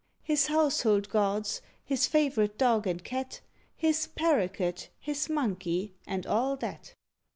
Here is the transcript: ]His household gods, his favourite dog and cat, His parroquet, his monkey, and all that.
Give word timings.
]His 0.23 0.47
household 0.47 1.09
gods, 1.09 1.61
his 1.85 2.07
favourite 2.07 2.57
dog 2.57 2.87
and 2.87 3.03
cat, 3.03 3.41
His 3.75 4.07
parroquet, 4.07 4.87
his 4.99 5.29
monkey, 5.29 5.93
and 6.07 6.25
all 6.25 6.55
that. 6.55 6.95